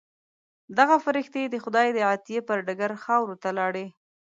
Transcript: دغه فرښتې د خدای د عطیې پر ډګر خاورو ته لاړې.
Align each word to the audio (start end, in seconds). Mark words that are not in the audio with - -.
دغه 0.77 0.95
فرښتې 1.05 1.43
د 1.49 1.55
خدای 1.63 1.87
د 1.93 1.97
عطیې 2.11 2.39
پر 2.47 2.57
ډګر 2.67 2.91
خاورو 3.03 3.35
ته 3.43 3.49
لاړې. 3.59 3.85